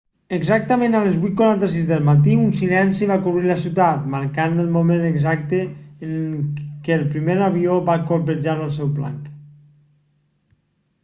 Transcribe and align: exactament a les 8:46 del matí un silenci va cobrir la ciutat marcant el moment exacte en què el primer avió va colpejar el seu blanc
exactament 0.35 0.95
a 0.99 0.99
les 1.07 1.17
8:46 1.25 1.83
del 1.89 1.99
matí 2.07 2.31
un 2.43 2.47
silenci 2.59 3.09
va 3.11 3.17
cobrir 3.27 3.51
la 3.51 3.57
ciutat 3.65 4.07
marcant 4.15 4.57
el 4.65 4.71
moment 4.79 5.05
exacte 5.11 5.61
en 6.09 6.17
què 6.89 6.97
el 6.97 7.05
primer 7.13 7.37
avió 7.51 7.77
va 7.93 8.01
colpejar 8.13 8.57
el 8.67 8.75
seu 8.81 8.91
blanc 8.99 9.31